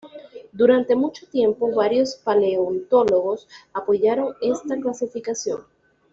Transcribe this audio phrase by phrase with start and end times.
[0.51, 5.61] Durante mucho tiempo, varios paleontólogos apoyaron esta clasificación.